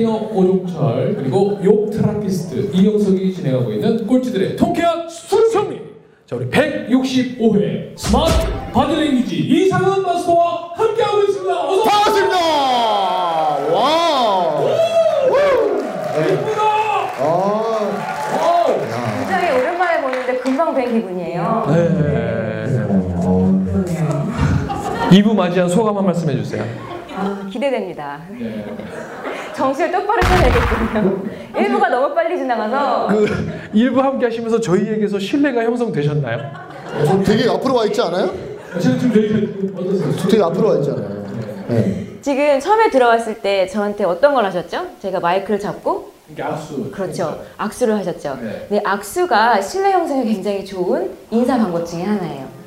테이너 0.00 0.14
오종철 0.32 1.14
그리고 1.16 1.58
욕 1.62 1.90
therapist 1.90 2.70
이영석이 2.74 3.34
진행하고 3.34 3.70
있는 3.72 4.06
꼴찌들의 4.06 4.56
통쾌한 4.56 5.06
순정리 5.08 5.78
자 6.26 6.36
우리 6.36 6.48
165회 6.48 7.98
스마트 7.98 8.32
바디랭귀지 8.72 9.36
이상은 9.36 10.02
마스터와 10.02 10.70
함께하고 10.74 11.22
있습니다 11.22 11.54
어서 11.68 11.84
반갑습니다. 11.84 12.36
와. 13.74 14.60
오십니다 16.16 16.62
아. 17.22 17.90
굉장히 19.18 19.58
오랜만에 19.58 20.00
보는데 20.00 20.38
금방 20.38 20.74
뵌 20.74 20.92
기분이에요. 20.92 21.66
네 21.68 21.90
2부 25.10 25.34
맞이한 25.34 25.68
소감 25.68 25.98
한 25.98 26.06
말씀 26.06 26.30
해주세요 26.30 26.64
아, 27.20 27.46
기대됩니다. 27.50 28.20
네. 28.30 28.64
정신을 29.54 29.92
똑바로 29.92 30.20
차려야겠군요. 30.22 31.22
1부가 31.54 31.90
너무 31.90 32.14
빨리 32.14 32.38
지나가서 32.38 33.08
그 33.08 33.26
1부 33.74 33.96
함께 33.96 34.26
하시면서 34.26 34.60
저희에게서 34.60 35.18
신뢰가 35.18 35.62
형성되셨나요? 35.64 36.38
저 37.06 37.22
되게 37.22 37.48
앞으로 37.48 37.74
와 37.74 37.84
있지 37.86 38.00
않아요? 38.00 38.32
지금 38.80 39.74
어떠세요? 39.76 40.28
되게 40.30 40.42
앞으로 40.42 40.68
와 40.68 40.74
있잖아요. 40.76 41.24
네. 41.68 42.06
지금 42.20 42.60
처음에 42.60 42.90
들어왔을 42.90 43.40
때 43.40 43.66
저한테 43.66 44.04
어떤 44.04 44.34
걸 44.34 44.44
하셨죠? 44.46 44.86
제가 45.00 45.20
마이크를 45.20 45.58
잡고 45.58 46.12
이게 46.30 46.42
악수 46.42 46.90
그렇죠. 46.90 47.42
악수를 47.56 47.96
하셨죠. 47.96 48.38
네. 48.40 48.66
네, 48.68 48.80
악수가 48.84 49.60
신뢰 49.60 49.92
형성에 49.92 50.24
굉장히 50.24 50.64
좋은 50.64 51.10
인사 51.30 51.56
방법 51.58 51.84
중에 51.84 52.02
하나예요. 52.04 52.59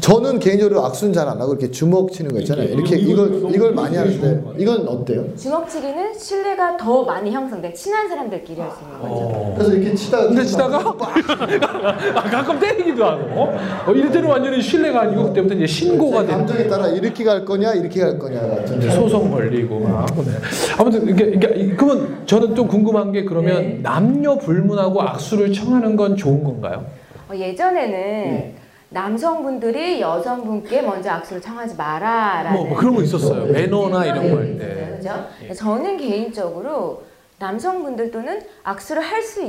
저는 0.00 0.38
개인적으로 0.38 0.84
악수는 0.86 1.12
잘 1.12 1.26
안 1.26 1.40
하고 1.40 1.52
이렇게 1.54 1.70
주먹 1.72 2.12
치는 2.12 2.32
거 2.32 2.38
있잖아요. 2.40 2.68
이렇게 2.68 2.96
이걸 2.96 3.42
이걸 3.52 3.72
많이 3.74 3.96
하는데 3.96 4.42
이건 4.58 4.86
어때요? 4.86 5.24
주먹치기는 5.36 6.16
신뢰가 6.16 6.76
더 6.76 7.02
많이 7.04 7.32
형성돼. 7.32 7.72
친한 7.72 8.08
사람들끼리 8.08 8.60
할 8.60 8.70
수 8.70 8.78
있는 8.82 9.00
거죠. 9.00 9.54
그래서 9.56 9.72
이렇게 9.74 9.94
치다가 9.94 10.28
근데 10.28 10.44
치다가 10.44 10.78
아, 12.14 12.22
가끔 12.30 12.58
때리기도 12.60 13.04
하고 13.04 13.52
어, 13.86 13.92
이럴 13.92 14.10
때는 14.12 14.28
완전히 14.28 14.62
신뢰가 14.62 15.00
아니고 15.02 15.24
그때부터 15.24 15.54
이제 15.56 15.66
신고가 15.66 16.20
제 16.20 16.26
되는 16.28 16.46
감정에 16.46 16.68
따라 16.68 16.88
이렇게 16.88 17.24
갈 17.24 17.44
거냐 17.44 17.72
이렇게 17.74 18.00
갈 18.00 18.18
거냐 18.18 18.40
같은 18.40 18.78
이제 18.78 18.90
소송 18.90 19.30
걸리고 19.32 19.80
막 19.80 20.06
네. 20.24 20.32
아무튼 20.78 21.08
이게, 21.08 21.24
이게 21.34 21.74
그러면 21.76 22.22
저는 22.26 22.54
좀 22.54 22.68
궁금한 22.68 23.10
게 23.12 23.24
그러면 23.24 23.82
남녀 23.82 24.36
불문하고 24.36 25.02
악수를 25.02 25.52
청하는 25.52 25.96
건 25.96 26.16
좋은 26.16 26.44
건가요? 26.44 26.84
어, 27.28 27.34
예전에는 27.34 28.54
남성분들이 28.88 30.00
여성분께 30.00 30.82
먼저 30.82 31.10
악수를 31.10 31.42
청하지 31.42 31.74
마라라는 31.76 32.52
뭐, 32.52 32.66
뭐 32.68 32.76
그런 32.76 32.94
거 32.94 33.02
있었어요 33.02 33.46
매너나 33.46 34.04
이런 34.06 34.30
걸. 34.30 34.58
때. 34.58 34.98
그렇죠? 35.00 35.26
저는 35.54 35.96
개인적으로 35.98 37.02
남성분들 37.38 38.10
또는 38.10 38.40
악수를 38.62 39.02
할 39.02 39.22
수 39.22 39.42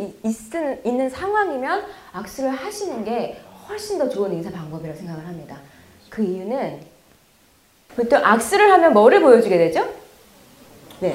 있는 0.83 1.09
상황이면 1.09 1.83
악수를 2.13 2.49
하시는 2.49 3.03
게 3.05 3.39
훨씬 3.69 3.99
더 3.99 4.09
좋은 4.09 4.33
인사 4.33 4.49
방법이라고 4.49 4.97
생각을 4.97 5.25
합니다. 5.25 5.58
그 6.09 6.23
이유는 6.23 6.80
보통 7.95 8.19
악수를 8.23 8.71
하면 8.71 8.93
뭐를 8.93 9.21
보여주게 9.21 9.58
되죠? 9.58 9.88
네. 10.99 11.13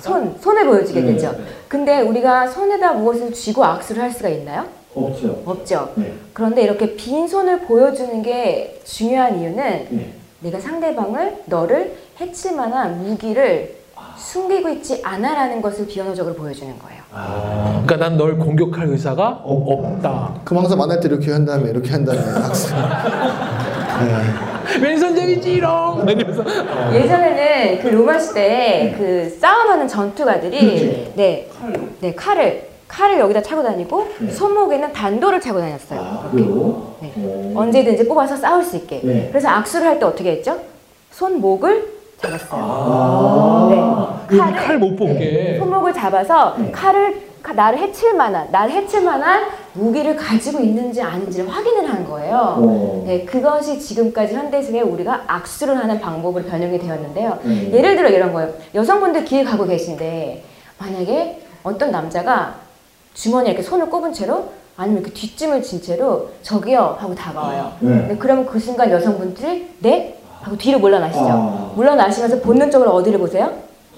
손, 0.00 0.36
손을 0.40 0.64
보여주게 0.66 1.00
네, 1.02 1.12
되죠. 1.12 1.36
근데 1.68 2.00
우리가 2.00 2.46
손에다 2.48 2.94
무엇을 2.94 3.32
쥐고 3.32 3.62
악수를 3.64 4.02
할 4.02 4.10
수가 4.10 4.28
있나요? 4.30 4.66
없죠. 4.94 5.42
없죠. 5.46 5.92
네. 5.96 6.12
그런데 6.32 6.62
이렇게 6.62 6.94
빈 6.96 7.28
손을 7.28 7.60
보여주는 7.60 8.22
게 8.22 8.80
중요한 8.84 9.40
이유는 9.40 9.86
네. 9.90 10.12
내가 10.40 10.58
상대방을 10.58 11.42
너를 11.46 11.96
해칠 12.20 12.56
만한 12.56 13.02
무기를 13.04 13.76
숨기고 14.16 14.68
있지 14.70 15.00
않아라는 15.02 15.62
것을 15.62 15.86
비언어적으로 15.86 16.34
보여주는 16.34 16.78
거예요. 16.78 17.00
아, 17.12 17.82
그러니까 17.84 17.96
난 18.08 18.16
널 18.16 18.38
공격할 18.38 18.86
의사가 18.88 19.42
없다. 19.44 20.40
그럼 20.44 20.62
항상 20.62 20.78
만날 20.78 21.00
때 21.00 21.08
이렇게 21.08 21.32
한 21.32 21.44
다음에 21.44 21.70
이렇게 21.70 21.90
한 21.90 22.04
다음에 22.04 22.20
악수. 22.20 22.72
왼손잡이지롱. 24.80 26.06
이러면서 26.08 26.44
예전에는 26.94 27.82
그 27.82 27.88
로마 27.88 28.18
시대에 28.18 28.92
그 28.96 29.28
싸움하는 29.40 29.88
전투가들이 29.88 31.12
네, 31.16 31.48
네 32.00 32.14
칼을 32.14 32.69
칼을 32.90 33.18
여기다 33.20 33.40
차고 33.42 33.62
다니고 33.62 34.08
손목에는 34.32 34.92
단도를 34.92 35.40
차고 35.40 35.60
다녔어요. 35.60 36.30
이렇게. 36.34 36.50
네. 37.16 37.52
언제든지 37.54 38.08
뽑아서 38.08 38.36
싸울 38.36 38.62
수 38.64 38.76
있게. 38.76 39.28
그래서 39.30 39.48
악수를 39.48 39.86
할 39.86 39.98
때 40.00 40.04
어떻게 40.06 40.32
했죠? 40.32 40.58
손목을 41.12 42.00
잡았어요. 42.20 43.70
네. 44.30 44.36
칼을 44.38 44.56
칼못 44.56 44.96
뽑게. 44.96 45.56
손목을 45.58 45.92
잡아서 45.92 46.56
칼을 46.72 47.30
카- 47.42 47.52
나를 47.54 47.78
해칠 47.78 48.12
만한 48.14 48.48
나를 48.50 48.72
해칠 48.72 49.02
만한 49.02 49.44
무기를 49.72 50.14
가지고 50.16 50.58
있는지 50.60 51.00
아닌지를 51.00 51.48
확인을 51.48 51.88
한 51.88 52.04
거예요. 52.06 53.02
네, 53.06 53.24
그것이 53.24 53.78
지금까지 53.78 54.34
현대식에 54.34 54.80
우리가 54.82 55.22
악수를 55.26 55.76
하는 55.78 56.00
방법으로 56.00 56.44
변형이 56.44 56.78
되었는데요. 56.78 57.38
예를 57.72 57.96
들어 57.96 58.08
이런 58.10 58.32
거예요. 58.32 58.52
여성분들 58.74 59.24
길 59.24 59.44
가고 59.44 59.64
계신데 59.66 60.42
만약에 60.78 61.40
어떤 61.62 61.90
남자가 61.90 62.54
주머니에 63.14 63.52
이렇게 63.52 63.62
손을 63.62 63.88
꼽은 63.90 64.12
채로 64.12 64.50
아니면 64.76 65.02
이렇게 65.02 65.12
뒷짐을 65.14 65.62
진 65.62 65.82
채로 65.82 66.30
저기요 66.42 66.96
하고 66.98 67.14
다가와요. 67.14 67.72
네, 68.08 68.16
그러면 68.18 68.46
그 68.46 68.58
순간 68.58 68.90
여성분들이 68.90 69.68
네 69.80 70.18
하고 70.40 70.56
뒤로 70.56 70.78
물러나시죠. 70.78 71.72
물러나시면서 71.76 72.40
본능적으로 72.40 72.90
어디를 72.92 73.18
보세요? 73.18 73.52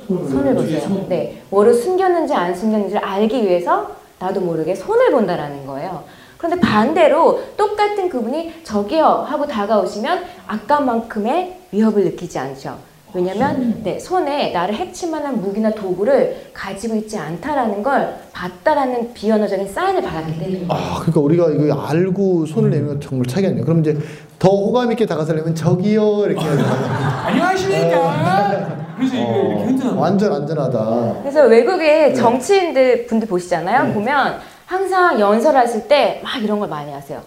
손을 0.09 0.55
보세요. 0.55 0.81
네, 1.09 1.43
뭐를 1.51 1.73
숨겼는지 1.75 2.35
안 2.35 2.55
숨겼는지를 2.55 3.05
알기 3.05 3.45
위해서 3.45 3.93
나도 4.19 4.41
모르게 4.41 4.75
손을 4.75 5.13
본다라는 5.13 5.67
거예요. 5.67 6.03
그런데 6.39 6.59
반대로 6.61 7.41
똑같은 7.57 8.09
그분이 8.09 8.65
저기요 8.65 9.05
하고 9.29 9.47
다가오시면 9.47 10.25
아까만큼의 10.49 11.59
위협을 11.71 12.03
느끼지 12.05 12.39
않죠. 12.41 12.77
왜냐면 13.15 13.81
네, 13.83 13.99
손에 13.99 14.53
나를 14.53 14.75
해칠 14.75 15.11
만한 15.11 15.41
무기나 15.41 15.71
도구를 15.71 16.47
가지고 16.55 16.95
있지 16.97 17.19
않다라는 17.19 17.83
걸 17.83 18.15
봤다라는 18.33 19.13
비언어적인 19.13 19.71
사인을 19.71 20.01
받았기 20.03 20.39
때문입니다. 20.39 20.75
아, 20.75 20.95
그러니까 21.01 21.21
우리가 21.21 21.51
이거 21.51 21.79
알고 21.89 22.47
손을 22.47 22.71
내는 22.71 22.87
건 22.87 23.01
정말 23.01 23.27
차이가 23.27 23.49
있네요. 23.49 23.65
그럼 23.65 23.81
이제 23.81 23.99
더 24.39 24.49
호감 24.49 24.91
있게 24.93 25.05
다가서려면 25.07 25.55
저기요 25.55 26.25
이렇게 26.25 26.41
해야? 26.41 26.53
안녕하십니까. 27.27 28.79
그래서 28.97 29.15
이게 29.17 29.25
이렇게 29.25 29.65
흔드는 29.65 29.95
거. 29.95 30.01
완전 30.01 30.33
안전하다. 30.33 31.15
그래서 31.21 31.45
외국의 31.47 32.15
정치인들 32.15 33.07
분들 33.07 33.29
보시잖아요. 33.29 33.93
보면 33.93 34.39
항상 34.67 35.21
연설하실 35.21 35.87
때 35.87 36.21
막 36.25 36.43
이런 36.43 36.59
걸 36.61 36.69
많이 36.69 36.91
하세요. 36.91 37.21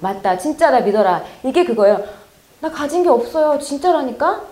맞다, 0.00 0.36
진짜다, 0.38 0.80
믿어라. 0.80 1.22
이게 1.42 1.64
그거예요. 1.64 1.98
나 2.60 2.70
가진 2.70 3.02
게 3.02 3.08
없어요. 3.08 3.58
진짜라니까? 3.58 4.42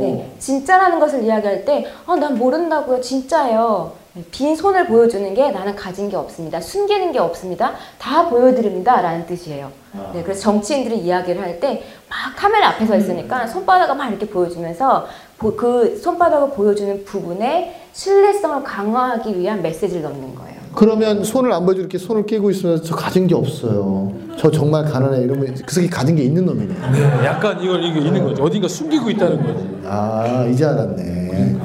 네. 0.00 0.32
진짜라는 0.38 0.98
것을 0.98 1.22
이야기할 1.22 1.64
때, 1.64 1.86
아, 2.06 2.16
난 2.16 2.38
모른다고요. 2.38 3.00
진짜예요. 3.00 3.92
네, 4.14 4.24
빈 4.30 4.56
손을 4.56 4.86
보여주는 4.86 5.34
게 5.34 5.50
나는 5.50 5.76
가진 5.76 6.08
게 6.08 6.16
없습니다. 6.16 6.60
숨기는 6.62 7.12
게 7.12 7.18
없습니다. 7.18 7.74
다 7.98 8.26
보여드립니다. 8.30 9.00
라는 9.02 9.26
뜻이에요. 9.26 9.70
네, 10.14 10.22
그래서 10.22 10.40
정치인들이 10.40 10.98
이야기를 10.98 11.40
할 11.42 11.60
때 11.60 11.82
막 12.08 12.34
카메라 12.36 12.68
앞에 12.70 12.86
서 12.86 12.96
있으니까 12.96 13.46
손바닥을 13.46 13.94
막 13.96 14.08
이렇게 14.08 14.26
보여주면서 14.26 15.06
보- 15.38 15.54
그 15.54 15.94
손바닥을 15.98 16.50
보여주는 16.50 17.04
부분에 17.04 17.82
신뢰성을 17.92 18.62
강화하기 18.64 19.38
위한 19.38 19.60
메시지를 19.60 20.02
넣는 20.02 20.34
거예요. 20.34 20.57
그러면 20.74 21.24
손을 21.24 21.52
안 21.52 21.64
보여주고 21.64 21.80
이렇게 21.82 21.98
손을 21.98 22.26
끼고 22.26 22.50
있으면 22.50 22.82
저 22.82 22.94
가진 22.94 23.26
게 23.26 23.34
없어요. 23.34 24.12
저 24.36 24.50
정말 24.50 24.84
가난해 24.84 25.22
이러면 25.22 25.54
그 25.66 25.74
새끼 25.74 25.88
가진 25.88 26.14
게 26.14 26.22
있는 26.22 26.44
놈이네. 26.46 26.74
네, 26.92 27.24
약간 27.24 27.60
이걸 27.62 27.82
이게 27.82 28.00
있는 28.00 28.22
거지. 28.24 28.40
어딘가 28.40 28.68
숨기고 28.68 29.10
있다는 29.10 29.42
거지. 29.42 29.68
아 29.86 30.46
이제 30.50 30.64
알았네. 30.64 31.56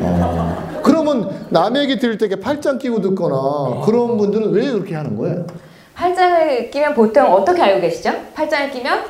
어. 0.00 0.80
그러면 0.84 1.30
남에게 1.50 1.98
들을 1.98 2.16
때 2.18 2.28
팔짱 2.28 2.78
끼고 2.78 3.00
듣거나 3.00 3.80
그런 3.84 4.16
분들은 4.16 4.50
왜 4.52 4.70
그렇게 4.70 4.94
하는 4.94 5.16
거예요? 5.16 5.46
팔짱을 5.94 6.70
끼면 6.70 6.94
보통 6.94 7.32
어떻게 7.32 7.62
알고 7.62 7.80
계시죠? 7.80 8.12
팔짱을 8.34 8.70
끼면 8.70 9.00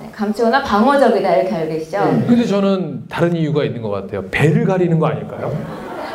네, 0.00 0.08
감추거나 0.12 0.62
방어적이다 0.62 1.36
이렇게 1.36 1.54
알고 1.54 1.72
계시죠? 1.74 1.98
근데 2.26 2.44
저는 2.46 3.02
다른 3.08 3.34
이유가 3.36 3.64
있는 3.64 3.82
것 3.82 3.90
같아요. 3.90 4.24
배를 4.30 4.64
가리는 4.64 4.98
거 4.98 5.06
아닐까요? 5.08 5.52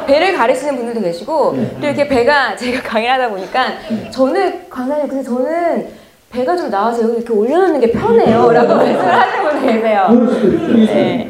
배를 0.09 0.35
가리시는 0.35 0.75
분들도 0.75 1.01
계시고 1.01 1.55
또 1.79 1.85
이렇게 1.87 2.07
배가 2.07 2.55
제가 2.57 2.81
강의를 2.81 3.13
하다 3.13 3.29
보니까 3.29 3.65
저는 4.11 4.69
강사님 4.69 5.07
근데 5.07 5.23
저는 5.23 5.87
배가 6.31 6.55
좀 6.55 6.69
나와서 6.69 7.01
여기 7.03 7.17
이렇게 7.17 7.33
올려놓는 7.33 7.79
게 7.79 7.91
편해요 7.91 8.51
라고 8.51 8.73
말씀을 8.75 9.11
하시는 9.11 9.49
분이 9.49 9.73
계세요. 9.73 10.07
네. 10.85 11.27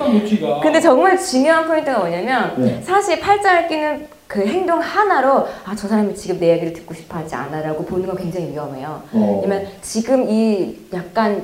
근데 0.61 0.79
정말 0.81 1.17
중요한 1.17 1.65
포인트가 1.67 1.99
뭐냐면 1.99 2.81
사실 2.83 3.19
팔짱을 3.19 3.67
끼는 3.67 4.07
그 4.27 4.45
행동 4.45 4.79
하나로 4.79 5.47
아 5.65 5.73
저 5.75 5.87
사람이 5.87 6.13
지금 6.15 6.39
내 6.39 6.49
얘기를 6.51 6.73
듣고 6.73 6.93
싶어 6.93 7.17
하지 7.17 7.33
않아 7.33 7.61
라고 7.61 7.83
보는 7.85 8.05
건 8.07 8.15
굉장히 8.17 8.51
위험해요. 8.51 9.01
왜냐면 9.13 9.67
지금 9.81 10.29
이 10.29 10.75
약간 10.93 11.41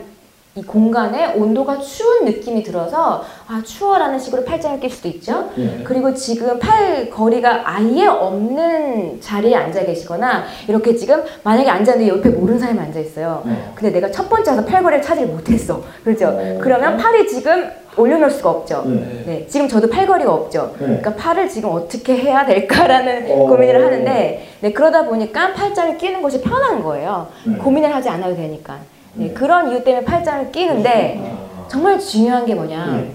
이 0.58 0.64
공간에 0.64 1.34
온도가 1.34 1.80
추운 1.80 2.24
느낌이 2.24 2.64
들어서 2.64 3.26
아 3.46 3.62
추워라는 3.62 4.18
식으로 4.18 4.46
팔짱을 4.46 4.80
낄 4.80 4.90
수도 4.90 5.10
있죠. 5.10 5.50
예. 5.58 5.82
그리고 5.84 6.14
지금 6.14 6.58
팔 6.60 7.10
거리가 7.10 7.64
아예 7.66 8.08
없는 8.08 9.20
자리에 9.20 9.54
앉아 9.54 9.84
계시거나 9.84 10.46
이렇게 10.70 10.96
지금 10.96 11.22
만약에 11.44 11.70
앉았는데 11.70 12.08
옆에 12.08 12.30
모르는 12.30 12.58
사람이 12.58 12.80
앉아 12.80 13.02
있어요. 13.02 13.44
네. 13.46 13.70
근데 13.76 13.92
내가 13.92 14.10
첫 14.10 14.30
번째 14.30 14.52
와서 14.52 14.64
팔 14.64 14.82
거리를 14.82 15.04
찾지 15.04 15.26
못했어. 15.26 15.84
그렇죠? 16.06 16.30
어. 16.30 16.58
그러면 16.62 16.96
팔이 16.96 17.28
지금 17.28 17.70
올려놓을 17.98 18.32
수가 18.32 18.50
없죠. 18.50 18.84
네. 18.86 19.24
네, 19.26 19.48
지금 19.48 19.68
저도 19.68 19.90
팔걸이가 19.90 20.34
없죠. 20.34 20.74
네. 20.80 20.86
그러니까 20.86 21.16
팔을 21.16 21.50
지금 21.50 21.72
어떻게 21.72 22.16
해야 22.16 22.46
될까라는 22.46 23.28
어. 23.30 23.48
고민을 23.48 23.86
하는데, 23.86 24.48
네, 24.60 24.74
그러다 24.74 25.06
보니까 25.06 25.54
팔짱을 25.54 25.98
끼는 25.98 26.22
것이 26.22 26.42
편한 26.42 26.84
거예요. 26.84 27.28
네. 27.46 27.58
고민을 27.58 27.94
하지 27.94 28.10
않아도 28.10 28.36
되니까. 28.36 28.80
네, 29.16 29.34
그런 29.34 29.72
이유 29.72 29.84
때문에 29.84 30.06
팔짱을 30.06 30.52
끼는데, 30.52 31.36
정말 31.68 32.00
중요한 32.00 32.46
게 32.46 32.54
뭐냐. 32.54 32.86
네. 32.88 33.12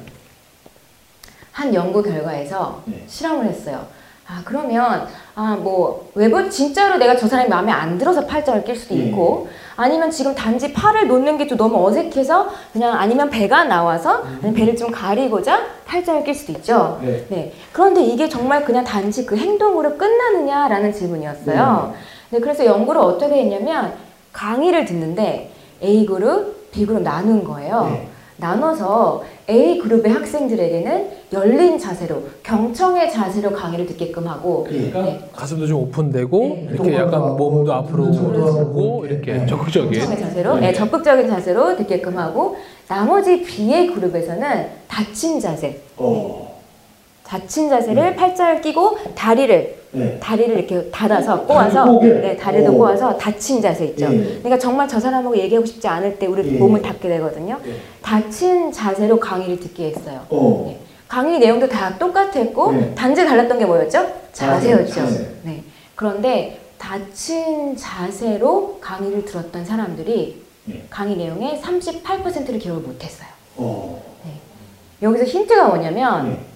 한 1.53 1.75
연구 1.75 2.03
결과에서 2.03 2.83
네. 2.87 3.05
실험을 3.07 3.45
했어요. 3.47 3.87
아, 4.27 4.41
그러면, 4.45 5.09
아, 5.35 5.59
뭐, 5.61 6.09
외부, 6.15 6.49
진짜로 6.49 6.97
내가 6.97 7.17
저 7.17 7.27
사람이 7.27 7.49
마음에 7.51 7.73
안 7.73 7.99
들어서 7.99 8.27
팔짱을 8.27 8.65
낄 8.65 8.77
수도 8.77 8.95
네. 8.95 9.07
있고, 9.07 9.49
아니면 9.77 10.11
지금 10.11 10.35
단지 10.35 10.73
팔을 10.73 11.09
놓는 11.09 11.37
게 11.37 11.47
좀 11.49 11.59
너무 11.59 11.85
어색해서, 11.87 12.49
그냥 12.73 12.95
아니면 12.95 13.29
배가 13.29 13.65
나와서, 13.65 14.23
아니면 14.25 14.55
배를 14.55 14.77
좀 14.77 14.91
가리고자 14.91 15.61
팔짱을 15.85 16.23
낄 16.25 16.35
수도 16.35 16.53
있죠. 16.53 16.99
네. 17.03 17.27
네. 17.29 17.53
그런데 17.73 18.03
이게 18.03 18.29
정말 18.29 18.65
그냥 18.65 18.85
단지 18.85 19.27
그 19.27 19.37
행동으로 19.37 19.99
끝나느냐라는 19.99 20.93
질문이었어요. 20.93 21.95
네, 22.31 22.39
그래서 22.41 22.65
연구를 22.65 23.01
어떻게 23.01 23.35
했냐면, 23.35 23.93
강의를 24.33 24.85
듣는데, 24.85 25.51
A그룹, 25.83 26.71
B그룹 26.73 27.03
나눈 27.03 27.45
거예요. 27.45 27.85
네. 27.91 28.09
나눠서 28.41 29.23
A 29.49 29.79
그룹의 29.79 30.13
학생들에게는 30.13 31.09
열린 31.33 31.79
자세로 31.79 32.23
경청의 32.43 33.13
자세로 33.13 33.53
강의를 33.53 33.87
듣게끔 33.87 34.27
하고 34.27 34.65
그러니까 34.65 35.03
네. 35.03 35.29
가슴도 35.35 35.67
좀 35.67 35.83
오픈되고 35.83 36.39
네. 36.39 36.69
이렇게 36.73 36.95
약간 36.95 37.37
몸도 37.37 37.73
앞으로 37.73 38.05
오고 38.05 39.07
이렇게 39.07 39.35
네. 39.35 39.47
적극적인 39.47 39.93
경청의 39.93 40.19
자세로 40.19 40.57
네, 40.59 40.73
적극적인 40.73 41.29
자세로 41.29 41.77
듣게끔 41.77 42.17
하고 42.17 42.57
나머지 42.89 43.43
B의 43.43 43.89
그룹에서는 43.89 44.67
닫힌 44.89 45.39
자세 45.39 45.81
어. 45.97 46.50
닫힌 47.31 47.69
자세를 47.69 48.17
팔짱을 48.17 48.61
끼고 48.61 48.99
다리를 49.15 49.79
네. 49.93 50.19
다리를 50.21 50.59
이렇게 50.59 50.91
닫아서 50.91 51.47
꼬아서? 51.47 52.01
네, 52.03 52.37
다리도 52.37 52.73
오. 52.73 52.79
꼬아서 52.79 53.17
닫힌 53.17 53.63
자세 53.63 53.85
있죠. 53.87 54.07
예. 54.07 54.17
그러니까 54.39 54.59
정말 54.59 54.89
저 54.89 54.99
사람하고 54.99 55.37
얘기하고 55.37 55.65
싶지 55.65 55.87
않을 55.87 56.19
때 56.19 56.27
우리 56.27 56.55
예. 56.55 56.59
몸을 56.59 56.83
닫게 56.83 57.09
되거든요. 57.09 57.61
예. 57.67 57.75
닫힌 58.03 58.73
자세로 58.73 59.21
강의를 59.21 59.61
듣게 59.61 59.91
했어요. 59.91 60.23
어. 60.29 60.65
네. 60.67 60.81
강의 61.07 61.39
내용도 61.39 61.69
다 61.69 61.97
똑같았고 61.97 62.73
네. 62.73 62.95
단지 62.97 63.25
달랐던 63.25 63.61
게 63.61 63.65
뭐였죠? 63.65 64.09
자세였죠. 64.33 64.93
자세. 64.93 65.31
네. 65.45 65.63
그런데 65.95 66.59
닫힌 66.79 67.77
자세로 67.77 68.79
강의를 68.81 69.25
들었던 69.25 69.65
사람들이 69.65 70.43
네. 70.65 70.83
강의 70.91 71.17
내용의 71.17 71.61
38%를 71.63 72.59
기억을 72.59 72.83
못했어요. 72.83 73.29
어. 73.57 74.11
여기서 75.03 75.25
힌트가 75.25 75.69
뭐냐면 75.69 76.29
네. 76.29 76.39
이제 76.39 76.50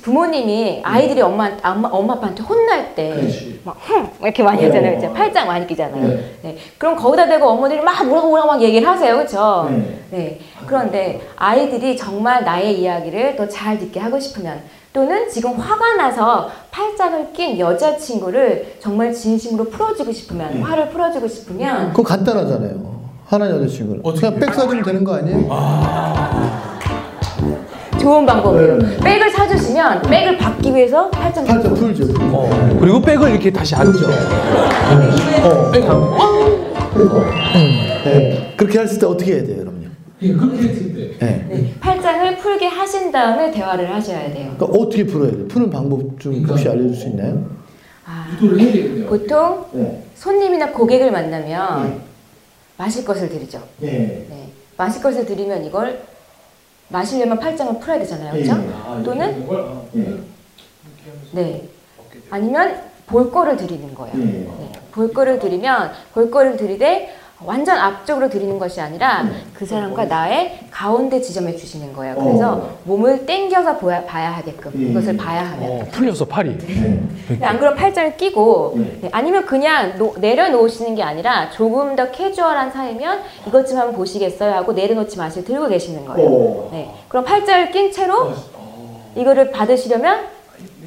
부모님이 0.00 0.80
아이들이 0.82 1.20
엄마, 1.20 1.50
엄마, 1.62 1.88
엄마 1.88 2.14
아빠한테 2.14 2.42
혼날 2.42 2.94
때 2.94 3.10
그렇지. 3.14 3.60
막, 3.64 3.76
흥! 3.80 4.08
이렇게 4.22 4.42
많이 4.42 4.64
어. 4.64 4.68
하잖아요. 4.68 4.96
그죠? 4.96 5.12
팔짱 5.12 5.46
많이 5.46 5.66
끼잖아요. 5.66 6.02
네. 6.08 6.34
네. 6.42 6.58
그럼 6.78 6.96
거기다 6.96 7.28
대고 7.28 7.46
어머니를 7.46 7.82
막 7.84 8.02
뭐라고 8.06 8.28
뭐라고 8.28 8.52
막 8.52 8.62
얘기를 8.62 8.88
하세요. 8.88 9.14
그렇죠? 9.16 9.68
네. 9.70 9.98
네. 10.10 10.40
그런데 10.66 11.20
아이들이 11.36 11.96
정말 11.96 12.42
나의 12.44 12.80
이야기를 12.80 13.36
더 13.36 13.46
잘 13.48 13.78
듣게 13.78 14.00
하고 14.00 14.18
싶으면 14.18 14.60
또는 14.94 15.28
지금 15.28 15.52
화가 15.58 15.94
나서 15.96 16.48
팔짱을 16.70 17.32
낀 17.34 17.58
여자친구를 17.58 18.76
정말 18.80 19.12
진심으로 19.12 19.64
풀어주고 19.70 20.10
싶으면 20.12 20.54
네. 20.54 20.60
화를 20.60 20.88
풀어주고 20.88 21.28
싶으면 21.28 21.90
그거 21.90 22.02
간단하잖아요. 22.02 22.92
하나 23.26 23.48
여자친구는. 23.50 24.00
어떻게 24.04 24.26
그냥 24.28 24.40
백 24.40 24.54
사주면 24.54 24.82
되는 24.84 25.04
거 25.04 25.14
아니에요? 25.14 25.48
좋은 28.02 28.26
방법이에요. 28.26 28.78
네. 28.78 28.96
백을 28.98 29.30
사주시면 29.30 30.02
백을 30.02 30.36
받기 30.36 30.74
위해서 30.74 31.08
팔짱 31.10 31.44
팔짱 31.44 31.72
풀죠. 31.74 32.06
풀죠. 32.08 32.20
어. 32.20 32.76
그리고 32.80 33.00
백을 33.00 33.30
이렇게 33.30 33.52
다시 33.52 33.76
앉죠. 33.76 34.06
어. 35.44 35.70
백 35.70 35.88
한. 35.88 36.00
네. 38.04 38.54
그렇게 38.56 38.80
했을 38.80 38.98
때 38.98 39.06
어떻게 39.06 39.34
해야 39.34 39.44
돼요, 39.44 39.58
그럼요? 39.58 39.82
예, 40.20 40.32
그렇게 40.32 40.58
했을 40.58 40.94
때. 40.94 41.18
네. 41.24 41.46
네, 41.48 41.74
팔짱을 41.78 42.38
풀게 42.38 42.66
하신 42.66 43.12
다음에 43.12 43.52
대화를 43.52 43.94
하셔야 43.94 44.32
돼요. 44.32 44.52
그러니까 44.58 44.66
어떻게 44.66 45.06
풀어야 45.06 45.30
돼요? 45.30 45.46
푸는 45.46 45.70
방법 45.70 46.18
좀 46.18 46.44
혹시 46.44 46.68
알려줄 46.68 46.94
수 46.96 47.06
있나요? 47.06 47.44
아. 48.04 48.26
보통 49.08 49.64
네. 49.72 50.02
손님이나 50.16 50.72
고객을 50.72 51.12
만나면 51.12 51.84
네. 51.84 52.00
마실 52.76 53.04
것을 53.04 53.28
드리죠. 53.28 53.60
네. 53.78 54.26
네, 54.28 54.48
마실 54.76 55.00
것을 55.00 55.24
드리면 55.24 55.64
이걸 55.64 56.00
마시려면 56.92 57.38
팔짱을 57.38 57.80
풀어야 57.80 57.98
되잖아요, 58.00 58.32
그렇죠? 58.32 58.54
네. 58.54 58.70
아, 58.84 58.94
이렇게 58.94 59.02
또는? 59.04 59.46
아, 59.50 59.82
네. 61.32 61.68
아니면 62.30 62.82
볼 63.06 63.30
거를 63.30 63.56
드리는 63.56 63.94
거예요. 63.94 64.14
네. 64.16 64.24
네, 64.24 64.72
볼 64.92 65.12
거를 65.12 65.38
드리면 65.38 65.92
볼 66.12 66.30
거를 66.30 66.56
드리되 66.56 67.14
완전 67.44 67.78
앞쪽으로 67.78 68.28
드리는 68.28 68.58
것이 68.58 68.80
아니라 68.80 69.24
그 69.54 69.66
사람과 69.66 70.04
나의 70.04 70.60
가운데 70.70 71.20
지점에 71.20 71.56
주시는 71.56 71.92
거예요. 71.92 72.14
그래서 72.16 72.52
어. 72.54 72.78
몸을 72.84 73.26
당겨서 73.26 73.76
보야, 73.78 74.04
봐야 74.04 74.30
하게끔 74.30 74.70
예. 74.76 74.90
이것을 74.90 75.16
봐야 75.16 75.44
하면. 75.50 75.70
어, 75.70 75.84
풀려서 75.90 76.24
팔이. 76.26 76.56
네. 76.58 77.00
근데 77.28 77.44
안 77.46 77.58
그러면 77.58 77.76
팔짱을 77.78 78.16
끼고 78.16 78.74
네. 78.76 78.98
네, 79.02 79.08
아니면 79.12 79.44
그냥 79.46 79.96
놓- 79.98 80.18
내려놓으시는 80.18 80.94
게 80.94 81.02
아니라 81.02 81.50
조금 81.50 81.96
더 81.96 82.10
캐주얼한 82.10 82.70
사이면 82.70 83.22
이것 83.46 83.66
좀 83.66 83.78
한번 83.78 83.96
보시겠어요 83.96 84.52
하고 84.54 84.72
내려놓지 84.72 85.18
마시고 85.18 85.44
들고 85.46 85.68
계시는 85.68 86.04
거예요. 86.04 86.28
어. 86.28 86.68
네, 86.72 86.90
그럼 87.08 87.24
팔짱을 87.24 87.70
낀 87.70 87.90
채로 87.92 88.32
이거를 89.16 89.50
받으시려면 89.50 90.26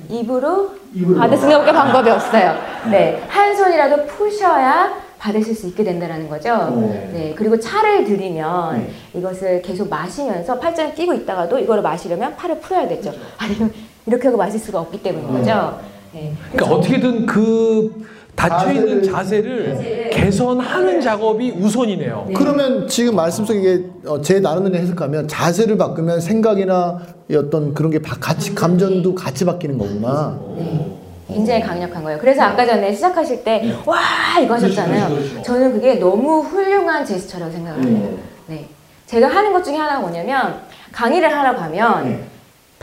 입으로 0.09 0.71
입으로. 0.93 1.19
받을 1.19 1.38
수 1.38 1.47
밖에 1.47 1.71
방법이 1.71 2.09
없어요. 2.09 2.55
네, 2.91 3.21
한 3.27 3.55
손이라도 3.55 4.05
푸셔야 4.05 5.04
받으실 5.25 5.55
수 5.55 5.65
있게 5.67 5.84
된다는 5.84 6.29
거죠. 6.29 6.53
어. 6.53 7.10
네, 7.12 7.34
그리고 7.36 7.60
차를 7.60 8.05
드리면 8.05 8.77
네. 8.77 8.89
이것을 9.20 9.62
계속 9.63 9.89
마시면서 9.89 10.60
팔짱 10.60 10.94
끼고 10.94 11.15
있다가도 11.15 11.58
이거를 11.58 11.82
마시려면 11.82 12.36
팔을 12.36 12.60
풀어야 12.60 12.88
되죠. 12.88 13.12
아니면 13.38 13.72
이렇게 14.05 14.27
하고 14.27 14.38
마실 14.38 14.60
수가 14.60 14.82
없기 14.82 15.01
때문인 15.01 15.27
거죠. 15.32 15.79
네. 16.13 16.32
그러니까 16.51 16.75
어떻게든 16.75 17.25
그 17.25 18.05
닫혀 18.36 18.72
있는 18.74 19.01
자세를 19.01 19.74
자세를 19.75 20.10
개선하는 20.12 21.01
작업이 21.01 21.51
우선이네요. 21.51 22.27
그러면 22.36 22.88
지금 22.88 23.15
말씀 23.15 23.46
속에 23.46 23.84
어, 24.05 24.22
제 24.22 24.39
나름대로 24.39 24.75
해석하면 24.77 25.27
자세를 25.27 25.75
바꾸면 25.77 26.20
생각이나 26.22 27.00
이 27.32 27.36
어떤 27.36 27.74
그런 27.74 27.89
게 27.91 27.98
바- 28.00 28.17
같이 28.20 28.53
감정도 28.53 29.15
같이 29.15 29.44
바뀌는 29.44 29.79
거구나. 29.79 30.39
네. 30.55 30.98
굉장히 31.27 31.62
강력한 31.62 32.03
거예요. 32.03 32.20
그래서 32.20 32.44
아까 32.44 32.65
전에 32.65 32.94
시작하실 32.94 33.44
때, 33.44 33.74
와! 33.86 34.00
이거 34.41 34.53
하셨잖아요. 34.55 35.08
그렇죠, 35.10 35.29
그렇죠. 35.29 35.41
저는 35.44 35.74
그게 35.74 35.96
너무 35.96 36.41
훌륭한 36.41 37.05
제스처라고 37.05 37.51
생각을 37.51 37.84
해요. 37.84 38.17
네. 38.48 38.67
제가 39.08 39.27
하는 39.27 39.51
것 39.51 39.63
중에 39.63 39.75
하나가 39.75 40.00
뭐냐면, 40.00 40.62
강의를 40.91 41.36
하러 41.36 41.55
가면, 41.55 42.10
네. 42.10 42.24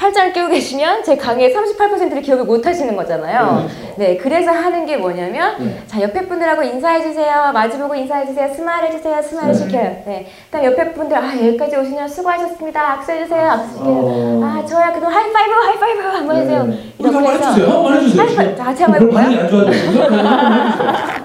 팔짱을 0.03 0.33
끼고 0.33 0.49
계시면 0.49 1.05
제 1.05 1.17
강의의 1.17 1.55
38%를 1.55 2.23
기억을 2.23 2.45
못 2.45 2.67
하시는 2.67 2.97
거잖아요. 2.97 3.69
네, 3.95 4.17
그래서 4.17 4.51
하는 4.51 4.85
게 4.85 4.97
뭐냐면, 4.97 5.55
네. 5.61 5.79
자, 5.87 6.03
옆에 6.03 6.27
분들하고 6.27 6.65
인사해 6.65 7.01
주세요. 7.01 7.53
마주보고 7.55 7.95
인사해 7.95 8.27
주세요. 8.27 8.53
smile 8.53 8.87
해 8.87 8.91
주세요. 8.91 9.23
smile 9.23 9.53
네. 9.53 9.55
시켜요. 9.55 10.03
네. 10.07 10.27
그다음 10.51 10.65
옆에 10.65 10.93
분들, 10.93 11.17
아, 11.17 11.37
여기까지 11.37 11.77
오시면 11.77 12.09
수고하셨습니다. 12.09 12.93
악수해 12.95 13.23
주세요. 13.23 13.49
악수시켜요. 13.49 13.93
어. 13.95 14.41
아, 14.43 14.67
저야 14.67 14.93
그럼 14.93 15.13
하이파이브, 15.13 15.53
하이파이브 15.53 16.03
한번 16.03 16.37
해 16.37 16.43
주세요. 16.43 16.65
네. 16.65 16.79
우리도 16.99 17.17
한번 17.19 17.35
해서 17.35 17.49
해주세요. 17.51 17.71
한번 17.71 17.95
해주세요. 17.95 18.23
하이파이브. 18.23 18.57
자, 18.57 18.65
같이 18.65 18.83
한번 18.83 19.03
해볼까요? 19.03 19.27
안 19.41 19.49
좋아져요. 19.49 19.73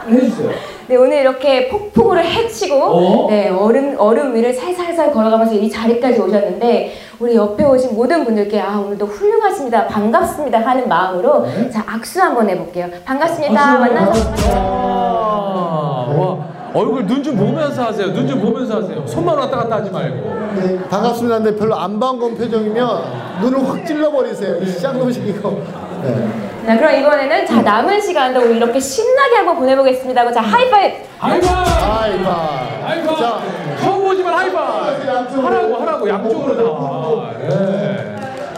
해주세요. 0.07 0.77
네, 0.89 0.95
오늘 0.95 1.17
이렇게 1.17 1.67
폭풍우를 1.67 2.23
헤치고, 2.23 2.75
어? 2.75 3.27
네, 3.29 3.49
얼음, 3.49 3.95
얼음 3.97 4.33
위를 4.33 4.53
살살살 4.53 5.11
걸어가면서 5.11 5.55
이 5.55 5.69
자리까지 5.69 6.21
오셨는데, 6.21 6.93
우리 7.19 7.35
옆에 7.35 7.63
오신 7.65 7.95
모든 7.95 8.23
분들께, 8.23 8.61
아, 8.61 8.77
오늘도 8.77 9.05
훌륭하십니다. 9.07 9.87
반갑습니다. 9.87 10.59
하는 10.59 10.87
마음으로, 10.87 11.45
네. 11.47 11.69
자, 11.71 11.83
악수 11.87 12.21
한번 12.21 12.47
해볼게요. 12.47 12.87
반갑습니다. 13.05 13.59
한번 13.59 13.93
만나서. 13.95 14.55
와, 14.55 16.07
와, 16.15 16.37
얼굴 16.75 17.07
눈 17.07 17.23
좀 17.23 17.35
보면서 17.35 17.85
하세요. 17.85 18.07
눈 18.13 18.27
좀 18.27 18.39
보면서 18.39 18.77
하세요. 18.77 19.05
손만 19.07 19.35
왔다 19.35 19.57
갔다 19.57 19.77
하지 19.77 19.89
말고. 19.89 20.29
네, 20.61 20.77
반갑습니다. 20.89 21.39
근데 21.39 21.55
별로 21.57 21.75
안 21.75 21.99
반가운 21.99 22.35
표정이면 22.37 23.01
눈을 23.41 23.67
확 23.67 23.83
찔러버리세요. 23.85 24.57
이 24.61 24.65
쌍놈식 24.67 25.27
이거. 25.27 25.57
네. 26.03 26.65
자, 26.65 26.77
그럼 26.77 26.95
이번에는, 26.99 27.45
자, 27.45 27.61
남은 27.61 28.01
시간도 28.01 28.41
우리 28.41 28.57
이렇게 28.57 28.79
신나게 28.79 29.37
한번 29.37 29.55
보내보겠습니다. 29.57 30.21
하고, 30.21 30.31
자, 30.31 30.41
하이파이브! 30.41 30.97
하이파이! 31.17 31.49
하이파이. 31.49 32.81
하이파이! 32.83 33.15
자, 33.17 33.41
처음 33.79 34.03
보지만 34.03 34.33
하라고 34.33 35.75
하라고 35.77 36.09
양쪽으로 36.09 36.55
다. 36.55 37.31
예. 37.43 38.15